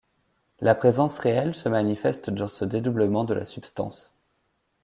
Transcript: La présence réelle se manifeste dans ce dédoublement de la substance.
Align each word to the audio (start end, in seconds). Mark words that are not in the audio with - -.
La 0.61 0.73
présence 0.73 1.19
réelle 1.19 1.53
se 1.53 1.69
manifeste 1.69 2.31
dans 2.31 2.47
ce 2.47 2.65
dédoublement 2.65 3.23
de 3.23 3.35
la 3.35 3.45
substance. 3.45 4.15